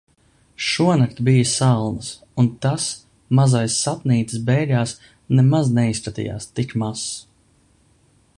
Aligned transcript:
Šonakt 0.67 1.19
bija 1.27 1.49
salnas. 1.49 2.09
Un 2.43 2.49
tas 2.67 2.87
mazais 3.41 3.77
sapnītis 3.83 4.41
beigās 4.49 4.95
nemaz 5.41 5.71
neizskatījās 5.81 6.53
tik 6.61 6.75
mazs. 6.85 7.07